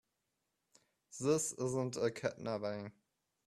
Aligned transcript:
This 1.19 1.51
isn't 1.59 1.95
a 1.95 2.09
kidnapping. 2.09 2.91